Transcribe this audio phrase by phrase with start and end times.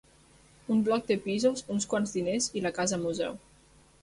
[0.75, 3.39] Un bloc de pisos, uns quants diners i la casa museu.